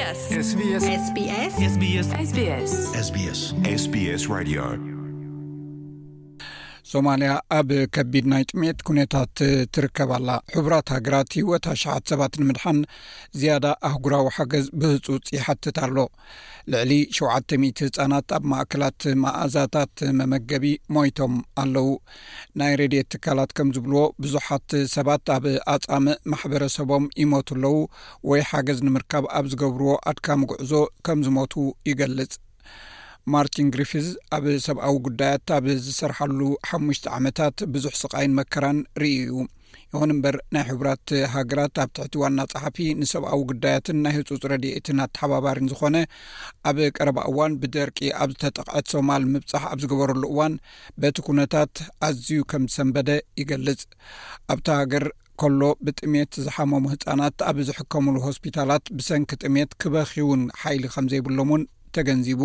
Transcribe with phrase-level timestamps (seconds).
[0.00, 1.52] sbssbs
[3.62, 4.93] sbs right yard
[6.94, 9.32] ሶማልያ ኣብ ከቢድ ናይ ጥምዒት ኩነታት
[9.74, 12.78] ትርከብላ ሕቡራት ሃገራት ህወት ሽሓት ሰባት ንምድሓን
[13.40, 15.96] ዝያዳ ኣህጉራዊ ሓገዝ ብህጹፅ ይሓትት ኣሎ
[16.72, 20.64] ልዕሊ 700 ህፃናት ኣብ ማእከላት ማእዛታት መመገቢ
[20.96, 21.88] ሞይቶም ኣለዉ
[22.62, 27.74] ናይ ሬድኤት ትካላት ከም ዝብልዎ ብዙሓት ሰባት ኣብ ኣጻሚእ ማሕበረሰቦም ይሞቱ ኣለዉ
[28.32, 30.72] ወይ ሓገዝ ንምርካብ ኣብ ዝገብርዎ ኣድካምጉዕዞ
[31.08, 31.54] ከም ዝሞቱ
[31.90, 32.34] ይገልጽ
[33.32, 34.06] ማርቲን ግሪፊዝ
[34.36, 39.34] ኣብ ሰብኣዊ ጉዳያት ኣብ ዝሰርሓሉ ሓሙሽቲ ዓመታት ብዙሕ ስቃይን መከራን ርኢ እዩ
[39.92, 45.70] ይኹን እምበር ናይ ሕቡራት ሃገራት ኣብ ትሕቲ ዋና ፀሓፊ ንሰብኣዊ ጉዳያትን ናይ ህፁፅ ረድይትን ኣተሓባባርን
[45.72, 45.96] ዝኾነ
[46.70, 50.54] ኣብ ቀረባ እዋን ብደርቂ ኣብ ዝተጠቕዐት ሶማል ምብፃሕ ኣብ ዝገበረሉ እዋን
[51.04, 51.74] በቲ ኩነታት
[52.08, 53.10] ኣዝዩ ከም ዝሰንበደ
[53.42, 53.82] ይገልጽ
[54.54, 55.06] ኣብቲ ሃገር
[55.42, 61.64] ከሎ ብጥሜት ዝሓመሙ ህፃናት ኣብ ዝሕከምሉ ሆስፒታላት ብሰንኪ ጥሜት ክበኺውን ሓኢሊ ከም ዘይብሎምእን
[61.96, 62.42] ተገንዚቡ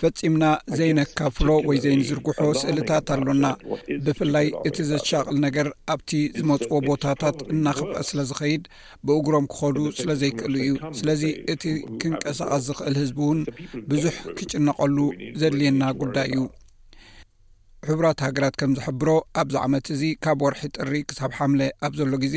[0.00, 0.44] ፈጺምና
[0.78, 3.44] ዘይነካፍሎ ወይ ዘይንዝርግሖ ስእልታት ኣሎና
[4.06, 8.64] ብፍላይ እቲ ዘሻቕል ነገር ኣብቲ ዝመጽዎ ቦታታት እናኽብአ ስለ ዝኸይድ
[9.06, 11.22] ብእግሮም ክኸዱ ስለ ዘይክእሉ እዩ ስለዚ
[11.54, 11.64] እቲ
[12.02, 13.40] ክንቀሳቐስ ዝኽእል ህዝቢ እውን
[13.92, 14.98] ብዙሕ ክጭነቐሉ
[15.42, 16.42] ዘድልየና ጉዳይ እዩ
[17.88, 19.08] ሕቡራት ሃገራት ከም ዝሕብሮ
[19.40, 22.36] ኣብዛ ዓመት እዚ ካብ ወርሒ ጥሪ ክሳብ ሓምለ ኣብ ዘሎ ግዜ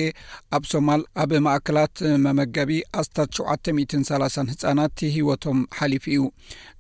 [0.56, 1.95] ኣብ ሶማል ኣብ ማእከላት
[2.26, 6.23] መመገቢ ኣስታት 73 ህፃናት ሂወቶም ሓሊፉ እዩ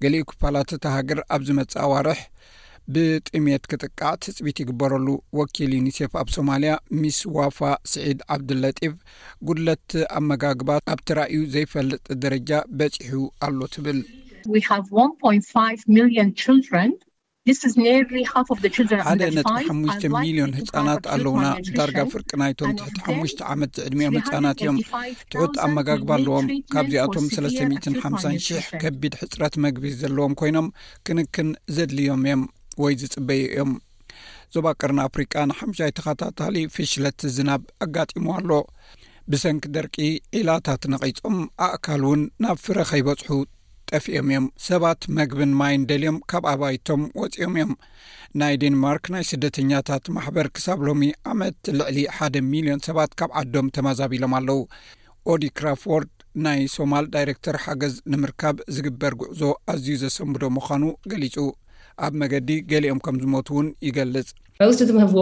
[0.03, 2.19] ገሊኡ ክፋላት እታ ሃገር ኣብዚ መፅእ ኣዋርሕ
[2.95, 5.07] ብጥሜት ክጥቃዕ ትፅቢት ይግበረሉ
[5.39, 7.57] ወኪል ዩኒሴፍ ኣብ ሶማልያ ሚስ ዋፋ
[7.93, 8.93] ስዒድ ዓብድለጢፍ
[9.47, 13.15] ጉድለት ኣመጋግባት ኣብቲራእዩ ዘይፈልጥ ደረጃ በፂሑ
[13.47, 13.99] ኣሎ ትብል
[17.55, 21.45] ሓደ ነጢ ሓሙሽ ሚሊዮን ህፃናት ኣለውና
[21.77, 24.77] ዳርጋ ፍርቂ ናይቶም ትሕቲ ሓሙሽ ዓመት ዝዕድሚኦም ህፃናት እዮም
[25.31, 30.67] ትሑት ኣመጋግባ ኣለዎም ካብዚኣቶም 3500 ከቢድ ሕፅረት መግቢ ዘለዎም ኮይኖም
[31.09, 32.43] ክንክን ዘድልዮም እዮም
[32.85, 33.71] ወይ ዝፅበዩ እዮም
[34.55, 38.51] ዞባ ቅርን ኣፍሪቃ ንሓሙይ ተኸታታሊ ፍሽለት ዝናብ ኣጋጢሞ ኣሎ
[39.31, 39.95] ብሰንኪ ደርቂ
[40.39, 41.37] ዒላታት ነቒፆም
[41.67, 43.29] ኣእካል እውን ናብ ፍረ ከይበፅሑ
[43.89, 47.71] ጠፍኦም እዮም ሰባት መግብን ማይን ደልዮም ካብ ኣባይቶም ወፂኦም እዮም
[48.39, 54.33] ናይ ዴንማርክ ናይ ስደተኛታት ማሕበር ክሳብ ሎሚ ዓመት ልዕሊ ሓደ ሚሊዮን ሰባት ካብ ዓዶም ተመዛቢሎም
[54.39, 54.59] ኣለው
[55.33, 56.11] ኦዲ ክራፎርድ
[56.47, 59.41] ናይ ሶማል ዳይረክተር ሓገዝ ንምርካብ ዝግበር ጉዕዞ
[59.73, 60.83] ኣዝዩ ዘሰምዶ ምዃኑ
[61.13, 61.35] ገሊጹ
[62.05, 64.29] ኣብ መገዲ ገሊኦም ከም ዝሞት እውን ይገልጽ
[64.61, 65.15] መብዛሕትኦምምሳ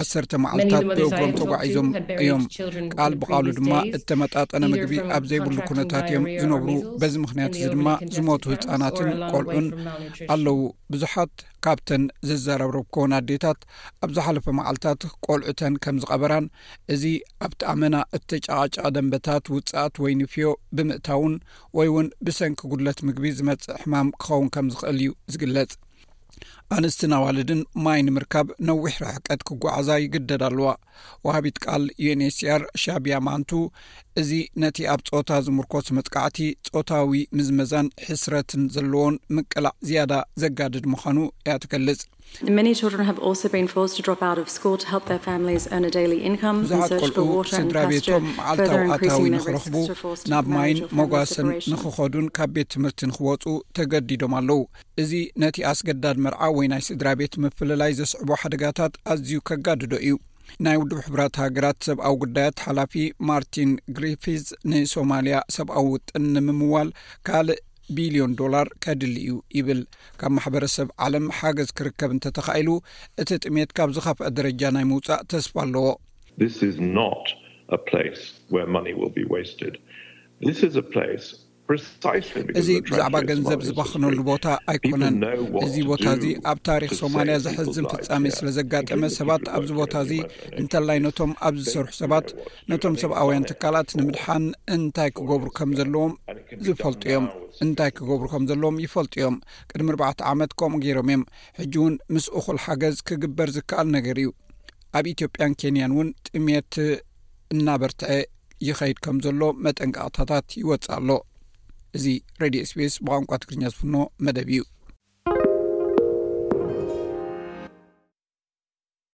[0.00, 1.88] ዓሰርተ መዓልታት ብእግሮም ጠጓዒዞም
[2.22, 2.42] እዮም
[2.94, 6.70] ቃል ብቃሉ ድማ እተመጣጠነ ምግቢ ኣብ ዘይብሉ ኩነታት እዮም ዝነብሩ
[7.02, 9.68] በዚ ምክንያት እዚ ድማ ዝሞቱ ህፃናትን ቆልዑን
[10.34, 10.58] ኣለዉ
[10.94, 13.60] ብዙሓት ካብተን ዝዘረብረብከን ኣዴታት
[14.04, 16.46] ኣብ ዝሓለፈ መዓልታት ቆልዑተን ከም ዝቀበራን
[16.96, 17.04] እዚ
[17.46, 21.34] ኣብቲ ኣመና እተጫቃጫ ደንበታት ውፃእት ወይ ንፍዮ ብምእታውን
[21.76, 25.72] ወይ እውን ብሰንኪ ጉለት ምግቢ ዝመፅእ ሕማም ክኸውን ከም ዝኽእል እዩ ዝግለጽ
[26.76, 30.68] ኣንስትና ኣዋልድን ማይ ንምርካብ ነዊሕ ረሕቀት ክጓዓዛ ይግደድ ኣለዋ
[31.26, 33.50] ወሃቢት ቃል ዩን ኤችሲር ሻቢያ ማንቱ
[34.22, 34.30] እዚ
[34.64, 36.38] ነቲ ኣብ ፆታ ዝምርኮስ መጥቃዕቲ
[36.74, 42.26] ፆታዊ ምዝመዛን ሕስረትን ዘለዎን ምቅላዕ ዝያዳ ዘጋድድ ምዃኑ ያ ትገልጽዝሓልዑ
[47.54, 49.74] ስድራ ቤቶም መዓልዊእታዊ ንክረኽቡ
[50.34, 53.46] ናብ ማይን መጓሰን ንክኸዱን ካብ ቤት ትምህርቲ ንክወፁ
[53.78, 54.62] ተገዲዶም ኣለው
[55.04, 55.12] እዚ
[55.44, 60.14] ነቲ ኣስገዳድ መርዓው ወይ ናይ ስድራ ቤት መፈላላይ ዘስዕቦ ሓደጋታት ኣዝዩ ከጋድዶ እዩ
[60.64, 62.94] ናይ ውድብ ሕብራት ሃገራት ሰብኣዊ ጉዳያት ሓላፊ
[63.28, 66.88] ማርቲን ግሪፊዝ ንሶማልያ ሰብኣዊ ውጥን ንምምዋል
[67.28, 67.60] ካልእ
[67.98, 69.80] ቢልዮን ዶላር ከድሊ እዩ ይብል
[70.22, 72.68] ካብ ማሕበረሰብ ዓለም ሓገዝ ክርከብ እንተተኻኢሉ
[73.24, 75.94] እቲ ጥሜት ካብ ዝኸፍአ ደረጃ ናይ ምውፃእ ተስፋ ኣለዎ
[82.60, 85.16] እዚ ብዛዕባ ገንዘብ ዝበክነሉ ቦታ ኣይኮነን
[85.66, 90.12] እዚ ቦታ እዚ ኣብ ታሪክ ሶማልያ ዘሕዝን ፍጻሜ ስለ ዘጋጠመ ሰባት ኣብዚ ቦታ እዚ
[90.60, 92.26] እንተላይ ነቶም ኣብዝሰርሑ ሰባት
[92.72, 94.46] ነቶም ሰብኣውያን ትካላት ንምድሓን
[94.76, 96.14] እንታይ ክገብሩ ከም ዘለዎም
[96.68, 97.26] ዝፈልጥ ዮም
[97.66, 99.36] እንታይ ክገብሩ ከም ዘለዎም ይፈልጡ እዮም
[99.72, 101.24] ቅድሚ ርባዕተ ዓመት ከምኡ ገይሮም እዮም
[101.60, 104.30] ሕጂ እውን ምስ እኹል ሓገዝ ክግበር ዝከኣል ነገር እዩ
[104.98, 106.72] ኣብ ኢትዮጵያን ኬንያን እውን ጥሜት
[107.54, 108.08] እናበርትአ
[108.68, 111.10] ይኸይድ ከም ዘሎ መጠንቀቕታታት ይወፅ ኣሎ
[111.96, 113.94] እዚi réዲio spse bar ንቋት ክርኛs fuኖ
[114.24, 114.64] መdብዩu